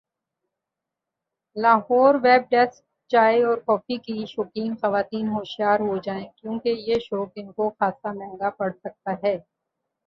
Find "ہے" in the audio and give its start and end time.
9.23-9.37